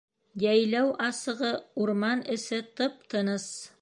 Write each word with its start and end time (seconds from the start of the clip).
Йәйләү 0.43 0.87
асығы, 1.07 1.51
урман 1.85 2.25
эсе 2.37 2.63
тып-тыныс. 2.81 3.47